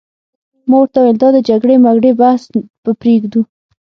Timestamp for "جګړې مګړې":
1.49-2.11